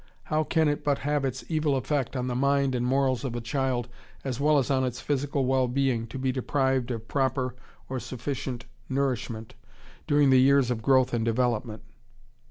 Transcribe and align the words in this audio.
How 0.23 0.43
can 0.43 0.67
it 0.67 0.83
but 0.83 0.97
have 1.05 1.23
its 1.23 1.45
evil 1.47 1.75
effect 1.75 2.15
on 2.15 2.25
the 2.25 2.33
mind 2.33 2.73
and 2.73 2.83
morals 2.83 3.23
of 3.23 3.35
a 3.35 3.39
child 3.39 3.87
as 4.23 4.39
well 4.39 4.57
as 4.57 4.71
on 4.71 4.83
its 4.83 4.99
physical 4.99 5.45
well 5.45 5.67
being 5.67 6.07
to 6.07 6.17
be 6.17 6.31
deprived 6.31 6.89
of 6.89 7.07
proper 7.07 7.53
or 7.87 7.99
sufficient 7.99 8.65
nourishment 8.89 9.53
during 10.07 10.31
the 10.31 10.41
years 10.41 10.71
of 10.71 10.81
growth 10.81 11.13
and 11.13 11.23
development? 11.23 11.83